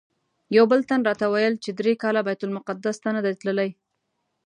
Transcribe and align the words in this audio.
یو 0.57 0.65
بل 0.71 0.81
تن 0.89 0.99
راته 1.09 1.25
ویل 1.33 1.55
چې 1.63 1.69
درې 1.79 1.93
کاله 2.01 2.21
بیت 2.27 2.41
المقدس 2.45 2.97
ته 3.03 3.09
نه 3.15 3.21
دی 3.25 3.33
تللی. 3.41 3.69